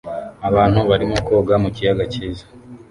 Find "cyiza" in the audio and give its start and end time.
2.13-2.45